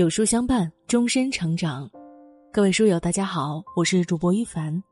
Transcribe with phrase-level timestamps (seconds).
[0.00, 1.86] 有书相伴，终身成长。
[2.50, 4.82] 各位书友，大家好，我是主播一凡。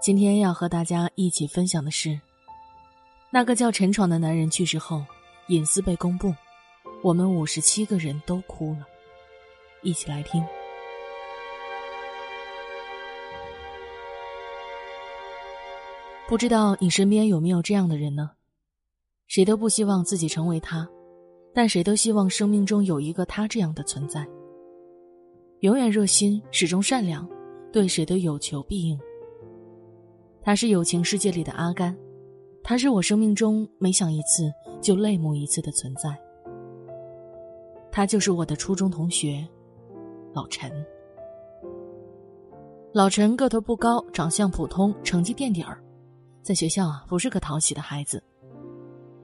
[0.00, 2.16] 今天要和大家一起分享的是，
[3.32, 5.04] 那个叫陈闯的男人去世后，
[5.48, 6.32] 隐私被公布，
[7.02, 8.86] 我们五十七个人都哭了。
[9.82, 10.40] 一起来听。
[16.28, 18.30] 不知道你身边有没有这样的人呢？
[19.26, 20.88] 谁都不希望自己成为他。
[21.52, 24.28] 但谁都希望生命中有一个他这样的存在，
[25.60, 27.26] 永远热心，始终善良，
[27.72, 28.98] 对谁都有求必应。
[30.42, 31.96] 他是友情世界里的阿甘，
[32.62, 34.52] 他是我生命中每想一次
[34.82, 36.14] 就泪目一次的存在。
[37.90, 39.46] 他就是我的初中同学，
[40.34, 40.70] 老陈。
[42.92, 45.82] 老陈个头不高，长相普通，成绩垫底儿，
[46.42, 48.22] 在学校啊不是个讨喜的孩子，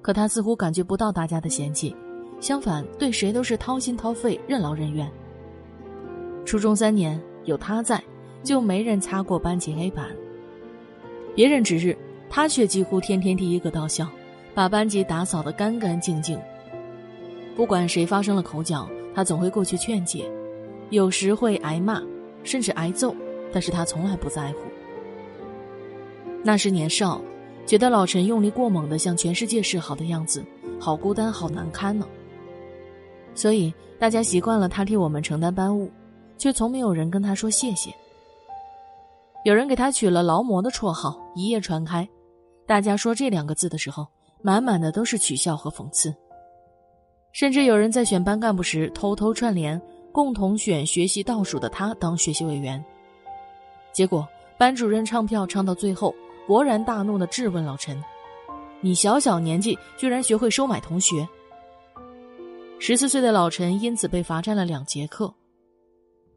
[0.01, 1.95] 可他似乎感觉不到大家的嫌弃。
[2.41, 5.11] 相反，对谁都是掏心掏肺、任劳任怨。
[6.45, 8.03] 初中三年有他在，
[8.43, 10.07] 就没人擦过班级黑板。
[11.35, 11.97] 别人值日，
[12.29, 14.07] 他却几乎天天第一个到校，
[14.55, 16.39] 把班级打扫得干干净净。
[17.55, 20.31] 不管谁发生了口角，他总会过去劝解，
[20.91, 22.03] 有时会挨骂，
[22.45, 23.15] 甚至挨揍，
[23.53, 24.59] 但是他从来不在乎。
[26.43, 27.23] 那时年少，
[27.65, 30.45] 觉得老陈用力过猛的向全世界示好的样子，
[30.81, 32.07] 好孤单，好难堪呢。
[33.35, 35.91] 所以大家习惯了他替我们承担班务，
[36.43, 37.95] 却从没有人跟他说谢谢。
[39.45, 42.09] 有人给他取了“劳模”的绰号，一夜传开。
[42.67, 44.09] 大家说这两个字的时候，
[44.43, 46.13] 满满的都是取笑和讽刺。
[47.31, 52.85] 甚至有人在选班干部时偷偷串联，共同选学习倒数的他当学习委员。
[53.93, 54.27] 结果
[54.59, 56.13] 班主任唱票唱到最后，
[56.49, 58.03] 勃然大怒的质问老陈
[58.83, 61.25] ：“你小小年纪居然学会收买同学！”
[62.81, 65.33] 十四岁的老陈因此被罚站了两节课，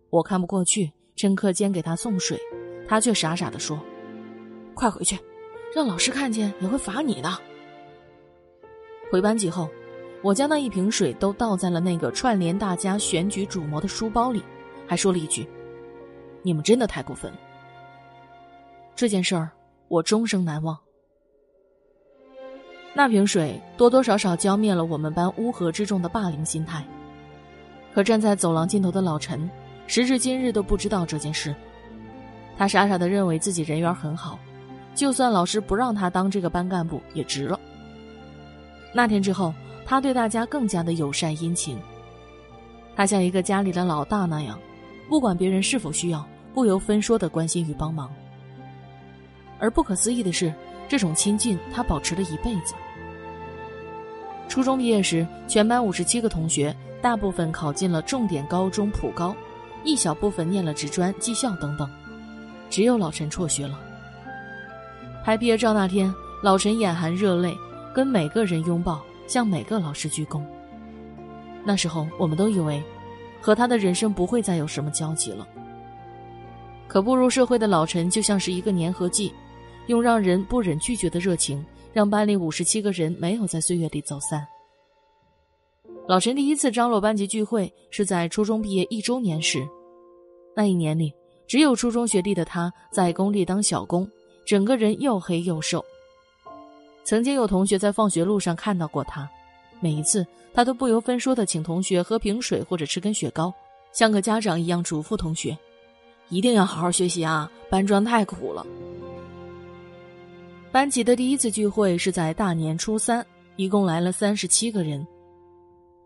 [0.09, 2.39] 我看不过去，趁课间给他送水，
[2.87, 3.79] 他却傻傻的说
[4.73, 5.17] ：“快回去，
[5.75, 7.29] 让老师看见也会罚你的。”
[9.11, 9.69] 回班级后，
[10.21, 14.41] 我将那一瓶水都倒在了那个串联大家选举主谋的书包里，
[14.87, 15.47] 还说了一句
[16.41, 17.37] ：“你们真的太过分了。”
[18.95, 19.51] 这件事儿
[19.87, 20.77] 我终生难忘。
[22.93, 26.81] 那瓶水多多少少浇灭了我们班乌合之众的霸凌心态。
[27.93, 29.49] 可站在走廊尽头的老陈，
[29.87, 31.53] 时至今日都不知道这件事。
[32.57, 34.39] 他傻傻的认为自己人缘很好，
[34.93, 37.59] 就算老师不让他当这个班干部也值了。
[38.93, 39.53] 那天之后，
[39.85, 41.77] 他对大家更加的友善殷勤。
[42.95, 44.57] 他像一个家里的老大那样，
[45.09, 48.09] 不管别人是否需要，不由分说的关心与帮忙。
[49.59, 50.53] 而不可思议的是，
[50.87, 52.73] 这种亲近他保持了一辈子。
[54.47, 59.35] 初中毕业时，全班五十七个同学，大部分考进了重点高中普高，
[59.85, 61.89] 一小部分念了职专、技校等等，
[62.69, 63.79] 只有老陈辍学了。
[65.23, 66.13] 拍毕业照那天，
[66.43, 67.55] 老陈眼含热泪，
[67.93, 70.41] 跟每个人拥抱，向每个老师鞠躬。
[71.63, 72.83] 那时候，我们都以为，
[73.39, 75.47] 和他的人生不会再有什么交集了。
[76.87, 79.33] 可步入社会的老陈，就像是一个粘合剂，
[79.87, 81.65] 用让人不忍拒绝的热情。
[81.91, 84.45] 让班里五十七个人没有在岁月里走散。
[86.09, 89.65] 老陈第一次张罗班级聚会是在初中毕业一周年时，
[90.55, 91.13] 那一年里，
[91.47, 94.09] 只有初中学历的他在工地当小工，
[94.45, 95.83] 整个人又黑又瘦。
[97.03, 99.29] 曾经有同学在放学路上看到过他，
[99.79, 103.53] 每一次他都不由分说的请同学喝瓶水或者吃根雪糕，
[103.91, 105.55] 像个家长一样嘱咐同学，
[106.29, 108.65] 一定要好好学习啊，搬砖太苦了。
[110.71, 115.05] 班级的第一次聚会是在大年初三，一共来了三十七个人。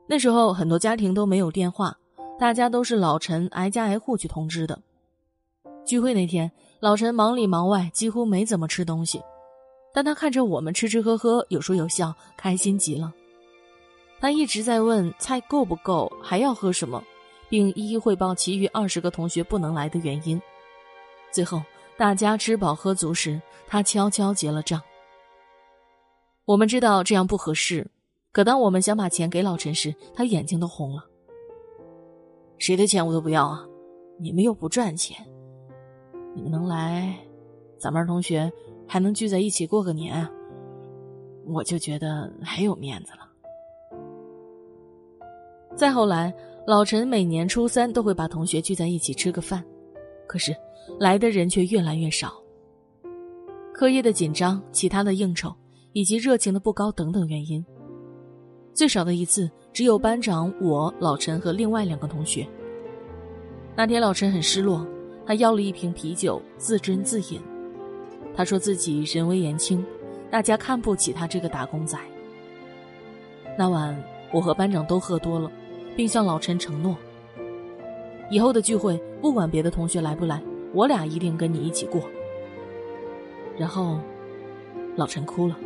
[0.05, 1.95] 那时候很多家庭都没有电话，
[2.39, 4.81] 大家都是老陈挨家挨户去通知的。
[5.85, 9.21] 聚会那天，老陈忙里忙外，几乎没怎么吃东西，
[9.93, 13.13] 但他看着我们吃吃喝喝，有说有笑，开心极了。
[14.21, 17.03] 他一直在问菜够不够，还要喝什么，
[17.49, 20.41] 并一一汇报其余二十个同学不能来的原因。
[21.31, 21.61] 最后。
[21.97, 24.81] 大家吃饱喝足时，他悄悄结了账。
[26.45, 27.91] 我们知道这样不合适，
[28.31, 31.08] 可当我们想把钱给老陈时，他眼睛都红了。
[32.59, 33.65] 谁的钱我都不要啊！
[34.19, 35.17] 你们又不赚钱，
[36.35, 37.17] 你们能来，
[37.79, 38.51] 咱班同学
[38.85, 40.27] 还能聚在一起过个年，
[41.47, 43.19] 我就觉得很有面子了。
[45.75, 46.33] 再后来，
[46.67, 49.65] 老陈每年初三都会把同学聚在一起吃个饭，
[50.27, 50.55] 可是。
[50.99, 52.33] 来的人却越来越少。
[53.71, 55.53] 课业的紧张、其他的应酬
[55.93, 57.63] 以及热情的不高等等原因，
[58.79, 62.47] 最少的一次只有班长、我、老陈和另外两个同学，
[63.75, 64.87] 那天老陈很失落，
[65.25, 67.41] 他要了一瓶啤酒，自斟自饮。
[68.33, 69.85] 他说自己人微言轻，
[70.31, 71.99] 大家看不起他这个打工仔。
[73.57, 75.51] 那晚，我和班长都喝多了，
[75.97, 76.95] 并向老陈承诺：
[78.31, 80.41] 以后的聚会，不管别的同学来不来，
[80.73, 82.01] 我俩一定跟你一起过。
[83.57, 83.99] 然后，
[84.95, 85.57] 老陈哭了。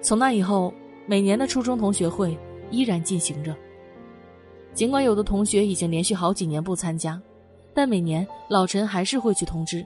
[0.00, 0.72] 从那以后，
[1.08, 2.38] 每年的初中同学会
[2.70, 3.56] 依然进行着。
[4.74, 7.20] 尽管有的同学已经连续好几年不参加，
[7.72, 9.84] 但每年老陈还是会去通知。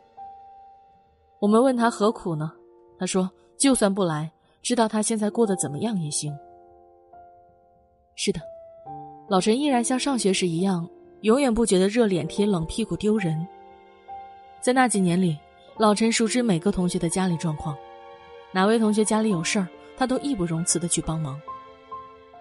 [1.39, 2.53] 我们问他何苦呢？
[2.99, 4.33] 他说：“就算不来，
[4.63, 6.37] 知道他现在过得怎么样也行。”
[8.17, 8.41] 是的，
[9.29, 10.89] 老陈依然像上学时一样，
[11.21, 13.47] 永远不觉得热脸贴冷屁股丢人。
[14.61, 15.39] 在那几年里，
[15.79, 17.77] 老陈熟知每个同学的家里状况，
[18.53, 21.41] 哪位同学家里有事儿，他都义不容辞的去帮忙，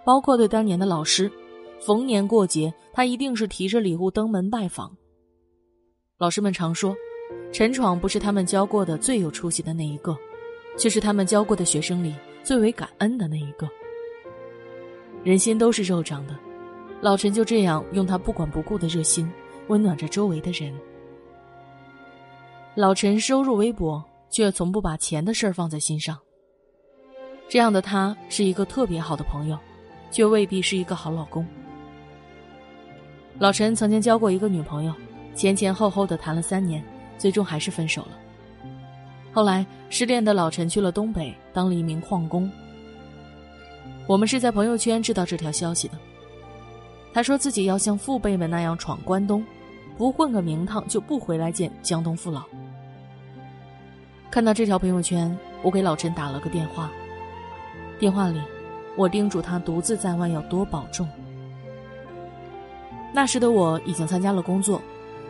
[0.05, 1.31] 包括对当年的老师。
[1.83, 4.95] 逢年过节，他一定是提着礼物登门拜访。
[6.19, 6.95] 老师们常说，
[7.51, 10.15] 陈闯不是他们教过的最有出息的那一个，
[10.77, 12.13] 却是他们教过的学生里
[12.43, 13.67] 最为感恩的那一个。
[15.23, 16.37] 人心都是肉长的，
[17.01, 19.27] 老陈就这样用他不管不顾的热心，
[19.67, 20.71] 温暖着周围的人。
[22.75, 26.15] 老陈收入微薄，却从不把钱的事儿放在心上。
[27.51, 29.59] 这样的他是一个特别好的朋友，
[30.09, 31.45] 却未必是一个好老公。
[33.39, 34.93] 老陈曾经交过一个女朋友，
[35.35, 36.81] 前前后后的谈了三年，
[37.17, 38.11] 最终还是分手了。
[39.33, 42.49] 后来失恋的老陈去了东北，当了一名矿工。
[44.07, 45.95] 我们是在朋友圈知道这条消息的。
[47.13, 49.45] 他说自己要像父辈们那样闯关东，
[49.97, 52.43] 不混个名堂就不回来见江东父老。
[54.31, 56.89] 看到这条朋友圈，我给老陈打了个电话。
[58.01, 58.41] 电话里，
[58.95, 61.07] 我叮嘱他独自在外要多保重。
[63.13, 64.81] 那时的我已经参加了工作，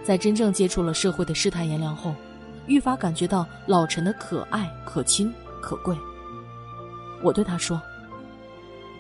[0.06, 2.16] 在真正接触了社会的世态炎凉后，
[2.68, 5.30] 愈发感觉到老陈的可爱、可亲、
[5.62, 5.94] 可贵。
[7.22, 7.82] 我对他说：“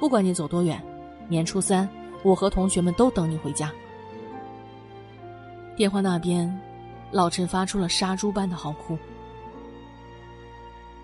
[0.02, 0.84] 不管你走多远，
[1.30, 1.88] 年初三，
[2.24, 3.72] 我和同学们都等你回家。”
[5.78, 6.54] 电话那边，
[7.10, 8.98] 老陈发出了杀猪般的嚎哭。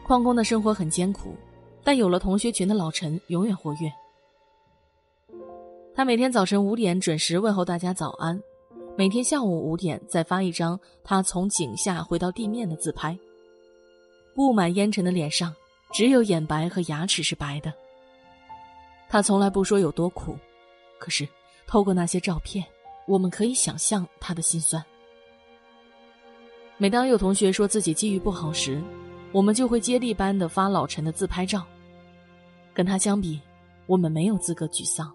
[0.03, 1.33] 矿工的生活很艰苦，
[1.87, 3.89] 但有了同学群的老陈永远活跃。
[5.95, 8.37] 他每天早晨五点准时问候大家早安，
[8.97, 13.17] 每天下午五点再发一张他从井下回到地面的自拍。
[14.35, 15.55] 布满烟尘的脸上，
[15.93, 17.73] 只有眼白和牙齿是白的。
[19.07, 20.35] 他从来不说有多苦，
[20.99, 21.25] 可是
[21.65, 22.65] 透过那些照片，
[23.05, 24.83] 我们可以想象他的心酸。
[26.75, 28.83] 每当有同学说自己机遇不好时，
[29.31, 31.65] 我们就会接力般的发老陈的自拍照。
[32.77, 33.41] 跟他相比，
[33.87, 35.11] 我们没有资格沮丧。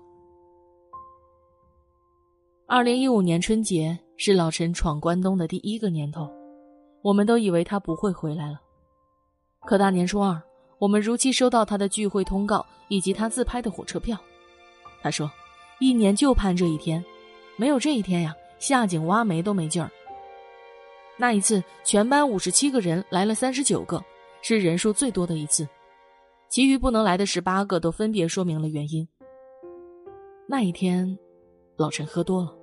[2.67, 6.29] 二零一五年春节是老陈闯关东的第一个年头，
[7.03, 8.61] 我们都以为他不会回来了。
[9.61, 10.43] 可大年初二，
[10.81, 14.19] 我们如期收到他的聚会通告以及他自拍的火车票。
[15.01, 15.31] 他说
[15.79, 17.05] ：“一年就盼这一天，
[17.57, 19.89] 没有这一天呀，下井挖煤都没劲儿。”
[21.17, 24.03] 那一次，全班五十七个人来了三十九个，
[24.43, 25.65] 是人数最多的一次。
[26.53, 29.09] 其余不能来的十八个都分别说明了原因。
[30.47, 31.19] 那一天，
[31.79, 32.55] 老陈喝多了。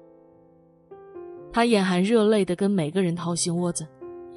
[1.51, 3.87] 他眼含热泪的跟每个人掏心窝子，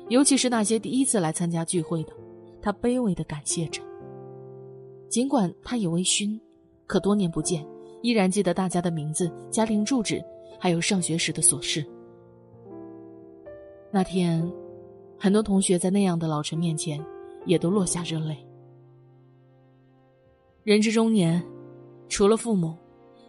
[0.09, 2.14] 尤其是那些第一次来参加聚会的，
[2.62, 3.82] 他卑微的感谢着。
[5.11, 6.40] 尽管他已微醺，
[6.87, 7.62] 可多年不见，
[8.00, 10.25] 依然记得大家的名字、家庭住址，
[10.59, 11.85] 还有上学时的琐事。
[13.90, 14.50] 那天，
[15.18, 16.99] 很多同学在那样的老陈面前，
[17.44, 18.35] 也都落下热泪。
[20.64, 21.42] 人至中年，
[22.09, 22.76] 除了父母，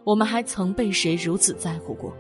[0.04, 2.16] 我们还曾被谁如此在乎过？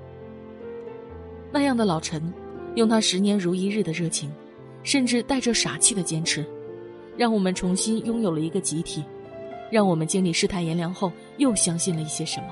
[1.51, 2.33] 那样的老陈，
[2.73, 4.31] 用他十年如一日的热情，
[4.81, 6.43] 甚至带着傻气的坚持，
[7.15, 9.03] 让我们重新拥有了一个集体，
[9.71, 12.47] 让我们经历世态炎凉后又相信了一些什么。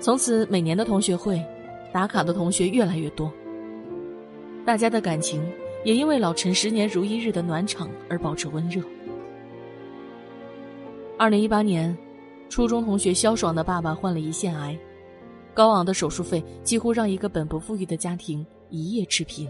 [0.00, 1.38] 从此，每年的同学会，
[1.92, 3.30] 打卡的同学越来越多，
[4.64, 5.46] 大家的感情
[5.84, 8.80] 也因为老陈十年如一日的暖场而保持温热。
[11.18, 11.96] 二零一八年，
[12.50, 14.78] 初中同学肖爽的爸爸患了胰腺癌。
[15.54, 19.48] 高昂的手术费几乎让一个本不富裕的家庭一夜致贫。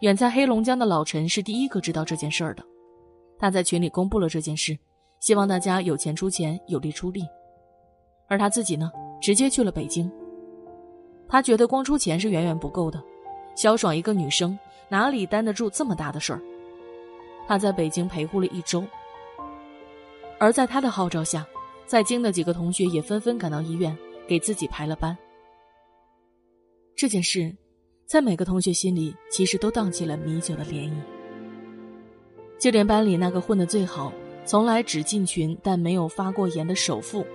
[0.00, 2.62] 远在黑龙江的老陈是第一个知道这件事儿的，
[3.38, 4.78] 他在群里公布了这件事，
[5.18, 7.24] 希望大家有钱出钱，有力出力。
[8.28, 10.12] 而他自己呢，直接去了北京。
[11.26, 13.02] 他觉得光出钱是远远不够的，
[13.56, 14.58] 肖爽一个女生
[14.90, 16.42] 哪里担得住这么大的事儿？
[17.48, 18.84] 他在北京陪护了一周，
[20.42, 21.46] 而在他的号召下，
[21.86, 23.96] 在京的几个同学也纷纷赶到医院。
[24.26, 25.16] 给自己排了班。
[26.96, 27.54] 这件事，
[28.06, 30.92] 在每个同学心里，其实都荡起了米酒的涟漪。
[32.58, 34.12] 就连班里那个混得最好、
[34.46, 37.26] 从来只进群但没有发过言的首富，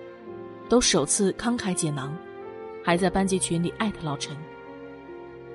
[0.69, 2.17] 都首次慷慨解囊，
[2.83, 4.35] 还在班级群里艾特老陈：“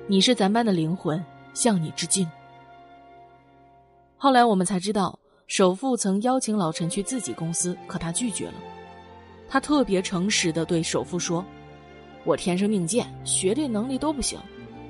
[0.07, 1.21] 你是咱班的灵魂，
[1.53, 2.29] 向你致敬。”
[4.15, 8.53] 后来我们才知道，首富曾邀请老陈去自己公司，可他拒绝了。
[9.47, 11.45] 他特别诚实的对首富说。
[12.25, 14.39] 我天生命贱，学历能力都不行，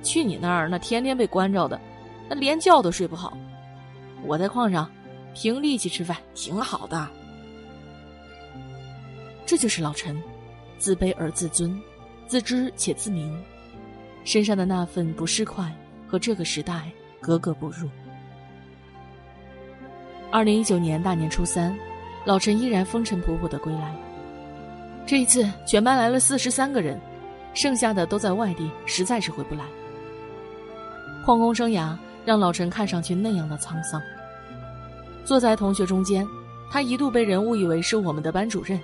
[0.03, 1.81] 去你那儿那天天被关着的，
[2.29, 3.36] 那连觉都睡不好。
[4.24, 4.88] 我在矿上
[5.33, 7.10] 凭力气吃饭，挺好的。
[9.48, 10.22] 这就是老陈，
[10.77, 11.75] 自卑而自尊，
[12.27, 13.36] 自知且自明，
[14.24, 15.75] 身上的那份不适快
[16.07, 17.89] 和这个时代格格不入。
[20.33, 21.77] 二零一九年大年初三，
[22.25, 23.95] 老陈依然风尘仆仆的归来。
[25.05, 26.99] 这一次，全班来了四十三个人。
[27.53, 29.63] 剩下的都在外地，实在是回不来。
[31.23, 34.01] 矿工生涯让老陈看上去那样的沧桑。
[35.23, 36.27] 坐在同学中间，
[36.71, 38.81] 他一度被人误以为是我们的班主任。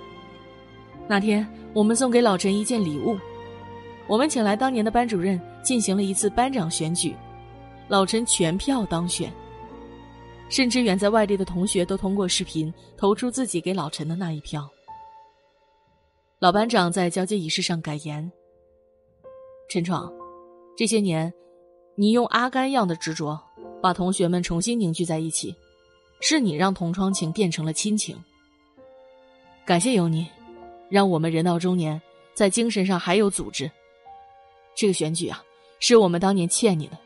[1.08, 3.18] 那天，我们送给老陈一件礼物，
[4.06, 7.16] 我们请来当年的班主任进行了一次班长选举，
[7.88, 9.32] 老陈全票当选，
[10.50, 14.68] 甚至远在外地的同学都通过视频投出自己给老陈的那一票。
[16.40, 18.30] 老班长在交接仪式上感言。
[19.68, 20.12] 陈闯，
[20.76, 21.32] 这些年，
[21.94, 23.40] 你用阿甘样的执着，
[23.80, 25.54] 把同学们重新凝聚在一起，
[26.20, 28.18] 是你让同窗情变成了亲情。
[29.64, 30.26] 感谢有你，
[30.88, 32.02] 让我们人到中年，
[32.34, 33.70] 在精神上还有组织。
[34.74, 35.44] 这个选举啊，
[35.78, 36.98] 是我们当年欠你的，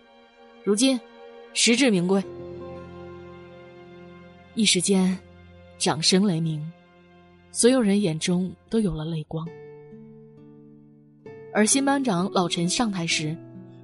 [0.62, 0.98] 如今，
[1.52, 2.24] 实至名归。
[4.56, 5.18] 一时间，
[5.78, 6.64] 掌声雷鸣，
[7.50, 9.44] 所有人眼中都有了泪光。
[11.52, 13.36] 而新班长老陈上台时，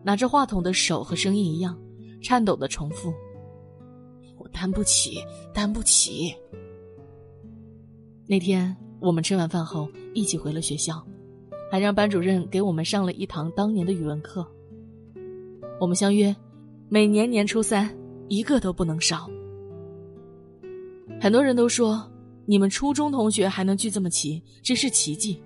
[0.04, 1.76] 拿着话筒的手和声音一样，
[2.22, 3.12] 颤抖的重复
[4.38, 5.18] ：“我担不起，
[5.52, 6.32] 担不起。”
[8.28, 11.04] 那天我们吃完饭后一起回了学校，
[11.68, 14.46] 还让班主任给我们上了一堂当年的语文课。
[15.80, 16.34] 我们相约，
[16.88, 17.92] 每年年初三
[18.28, 19.28] 一个都不能少。
[21.18, 22.06] 很多人都说，
[22.44, 25.42] 你们初中同学还能聚这么齐，真是奇迹。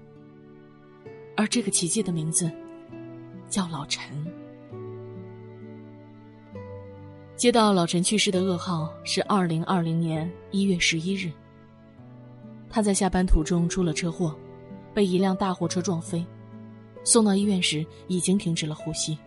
[1.36, 2.50] 而这个奇迹的名字，
[3.48, 4.26] 叫老陈。
[7.36, 11.30] 接到老陈去世的噩耗是二零二零年一月十一日。
[12.70, 14.34] 他在下班途中出了车祸，
[14.94, 16.24] 被一辆大货车撞飞，
[17.02, 19.18] 送到医院时已经停止了呼吸。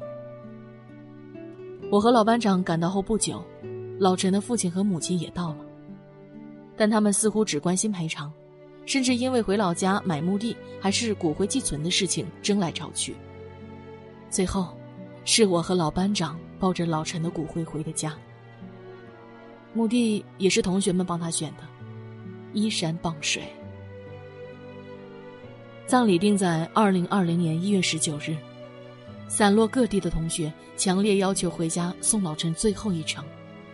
[1.91, 3.43] 我和老班长赶到后不久，
[3.99, 5.57] 老陈的父亲和母亲也到了，
[6.77, 8.31] 但他们似乎只关心赔偿。
[8.85, 13.13] 甚至因为回老家买墓地还是骨灰寄存的事情争来吵去。
[14.29, 14.77] 最后，
[15.25, 18.15] 是我和老班长抱着老陈的骨灰回的家。
[19.73, 21.63] 墓地也是同学们帮他选的，
[22.53, 23.43] 依山傍水。
[25.85, 28.37] 葬礼定在二零二零年一月十九日。
[29.27, 33.21] 散落各地的同学强烈要求回家送老陈最后一程，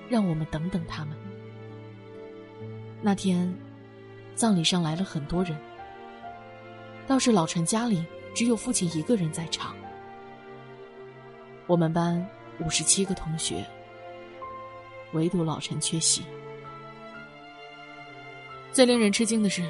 [0.10, 1.16] 让我们等等他们。
[3.04, 3.54] 那天。
[4.36, 5.56] 葬礼上来了很多人，
[7.06, 9.76] 倒是老陈家里只有父亲一个人在场。
[11.68, 12.28] 我们班
[12.60, 13.64] 五十七个同学，
[15.12, 16.24] 唯独老陈缺席。
[18.72, 19.64] 最令人吃惊的是，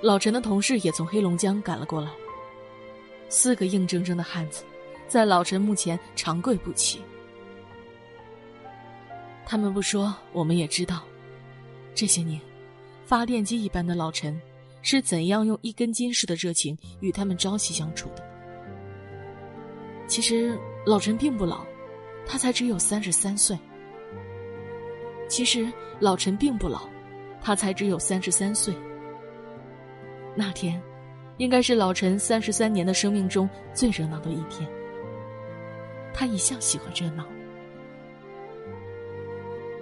[0.00, 2.10] 老陈的同事也从黑龙江赶了过来。
[3.28, 4.64] 四个硬铮铮的汉子，
[5.06, 7.00] 在老陈墓前长跪不起。
[9.46, 11.04] 他们不说，我们也知道，
[11.94, 12.40] 这些年。
[13.12, 14.40] 发电机一般的老陈，
[14.80, 18.24] 是怎样用一根筋似的热情与他们朝夕相处的？
[20.06, 21.62] 其实老陈并不老，
[22.24, 23.54] 他才只有三十三岁。
[25.28, 26.88] 其实老陈并不老，
[27.38, 28.74] 他才只有三十三岁。
[30.34, 30.82] 那天，
[31.36, 34.66] 应该是老陈三十三年的生命中最热闹的一天。
[36.14, 37.26] 他一向喜欢热闹。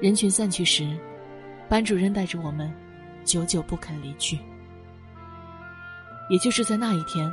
[0.01, 0.99] 人群散去时，
[1.69, 2.69] 班主任带着我们。
[3.25, 4.39] 久久不肯离去。
[6.29, 7.33] 也就是在那一天，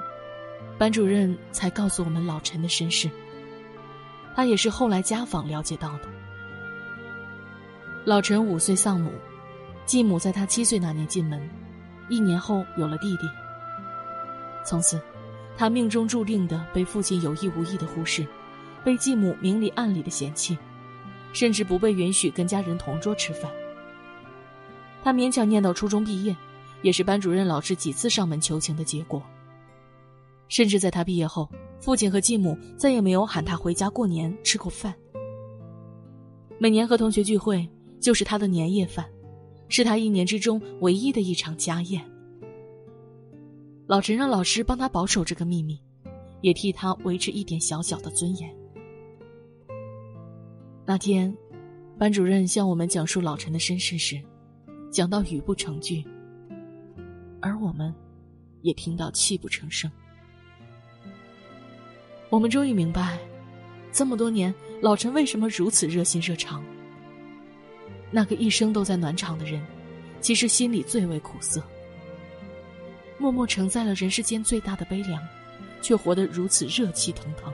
[0.78, 3.10] 班主任才告诉我们老陈的身世。
[4.36, 6.02] 他也是后来家访了解到的。
[8.06, 9.12] 老陈五岁丧母，
[9.86, 11.50] 继母在他七岁那年进门，
[12.10, 13.28] 一年后有了弟弟。
[14.64, 15.02] 从此，
[15.58, 18.26] 他命中注定的被父亲有意无意的忽视，
[18.84, 20.58] 被继母明里暗里的嫌弃，
[21.34, 23.52] 甚至不被允许跟家人同桌吃饭。
[25.08, 26.36] 他勉强念到初中毕业，
[26.82, 29.24] 也是班主任老师几次上门求情的结果。
[30.50, 31.50] 甚至在他毕业后，
[31.80, 34.94] 父亲和继母再也没有喊他回家过年吃过饭。
[36.58, 37.66] 每年和同学聚会
[38.02, 39.06] 就是他的年夜饭，
[39.70, 42.04] 是他一年之中唯一的一场家宴。
[43.86, 45.80] 老陈让老师帮他保守这个秘密，
[46.42, 48.54] 也替他维持一点小小的尊严。
[50.86, 51.34] 那天，
[51.98, 54.22] 班主任向我们讲述老陈的身世时，
[54.92, 56.04] 讲到语不成句，
[57.42, 57.94] 而我们，
[58.62, 59.92] 也听到泣不成声。
[62.30, 63.18] 我们终于明白，
[63.92, 66.64] 这么多年老陈为什么如此热心热肠。
[68.12, 69.66] 那个一生都在暖场的人，
[70.22, 71.62] 其实心里最为苦涩，
[73.18, 75.22] 默默承载了人世间最大的悲凉，
[75.82, 77.52] 却活得如此热气腾腾。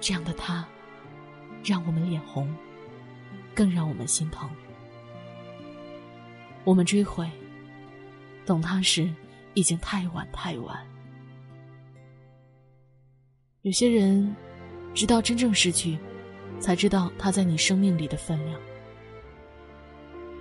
[0.00, 0.66] 这样的他。
[1.64, 2.52] 让我们脸红，
[3.54, 4.50] 更让我们心疼。
[6.64, 7.28] 我们追悔，
[8.46, 9.10] 懂他时
[9.54, 10.78] 已经太晚太晚。
[13.62, 14.34] 有些人，
[14.94, 15.98] 直到真正失去，
[16.58, 18.60] 才知道他在你生命里的分量。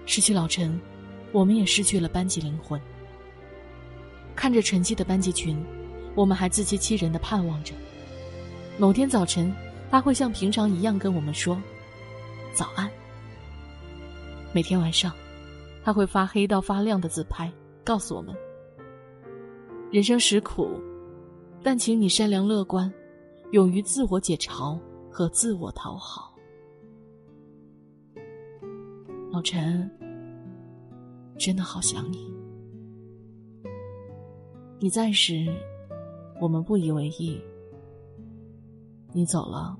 [0.05, 0.79] 失去老陈，
[1.31, 2.79] 我们也失去了班级灵魂。
[4.35, 5.63] 看着沉寂的班级群，
[6.15, 7.73] 我们还自欺欺人的盼望着，
[8.77, 9.53] 某天早晨。
[9.91, 11.61] 他会像平常一样跟我们说
[12.55, 12.89] ：“早安。”
[14.55, 15.13] 每天晚上，
[15.83, 17.51] 他会发黑到发亮的自拍，
[17.83, 18.35] 告诉我们
[19.91, 20.69] ：“人生实苦，
[21.63, 22.91] 但请你善良乐观，
[23.51, 26.35] 勇于自我解嘲和自我讨好。”
[29.31, 29.89] 老陈，
[31.37, 32.31] 真的好想你。
[34.77, 35.45] 你在时，
[36.39, 37.41] 我们不以为意。
[39.13, 39.77] 你走了，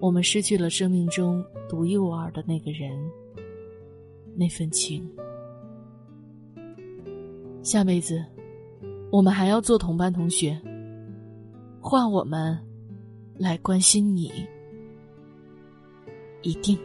[0.00, 2.98] 我们失去了生命中独一无二的那个人，
[4.34, 5.08] 那份情。
[7.62, 8.24] 下辈子，
[9.10, 10.60] 我们还要做同班同学，
[11.80, 12.58] 换我们
[13.36, 14.32] 来关心你，
[16.42, 16.78] 一定。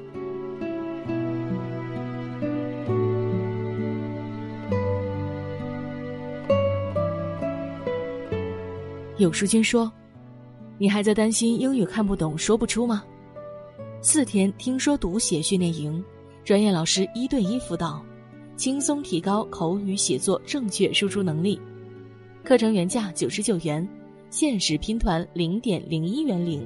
[9.17, 9.91] 有书君说。
[10.79, 13.03] 你还在担心英语看不懂、说不出吗？
[13.99, 16.05] 四天听说读写训练营，
[16.47, 18.01] 专业老师一对一辅导，
[18.55, 21.59] 轻松提高口语写作正确输出能力。
[22.41, 23.85] 课程原价九十九元，
[24.29, 26.65] 限时拼团零点零一元领，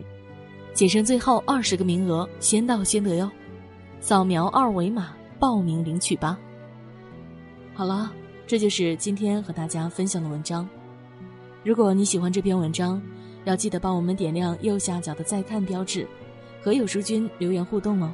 [0.72, 3.28] 仅剩最后二十个名额，先到先得哟！
[4.00, 6.38] 扫描二维码报名领取吧。
[7.74, 8.14] 好了，
[8.46, 10.70] 这就是今天和大家分享的文章。
[11.64, 13.02] 如果你喜欢这篇文章，
[13.46, 16.08] 要记得帮我们点亮右下角的再看标志，
[16.62, 18.14] 和有书君留言互动哦，